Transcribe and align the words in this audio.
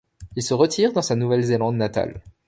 Il 0.35 0.41
se 0.41 0.55
retire 0.55 0.93
dans 0.93 1.03
sa 1.03 1.15
Nouvelle-Zélande 1.15 1.75
natale. 1.77 2.23